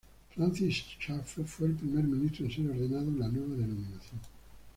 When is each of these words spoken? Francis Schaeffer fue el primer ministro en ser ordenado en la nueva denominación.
Francis 0.33 0.83
Schaeffer 0.99 1.45
fue 1.45 1.67
el 1.67 1.75
primer 1.75 2.03
ministro 2.03 2.47
en 2.47 2.51
ser 2.51 2.67
ordenado 2.67 3.03
en 3.07 3.19
la 3.19 3.27
nueva 3.27 3.53
denominación. 3.55 4.19